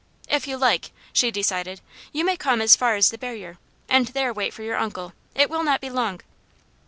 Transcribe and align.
"If 0.27 0.47
you 0.47 0.57
like," 0.57 0.91
she 1.13 1.29
decided, 1.29 1.79
"you 2.11 2.25
may 2.25 2.35
come 2.35 2.59
as 2.59 2.75
far 2.75 2.95
as 2.95 3.11
the 3.11 3.19
barrier, 3.19 3.59
and 3.87 4.07
there 4.07 4.33
wait 4.33 4.51
for 4.51 4.63
your 4.63 4.77
uncle. 4.77 5.13
It 5.35 5.47
will 5.47 5.61
not 5.63 5.79
be 5.79 5.91
long." 5.91 6.21